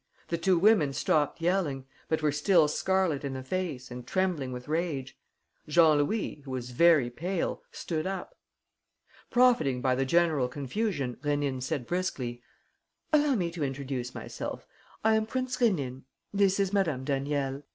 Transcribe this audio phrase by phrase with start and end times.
[0.29, 4.67] The two women stopped yelling, but were still scarlet in the face and trembling with
[4.67, 5.15] rage.
[5.67, 8.33] Jean Louis, who was very pale, stood up.
[9.29, 12.41] Profiting by the general confusion, Rénine said briskly:
[13.13, 14.65] "Allow me to introduce myself.
[15.03, 16.01] I am Prince Rénine.
[16.33, 17.61] This is Madame Daniel.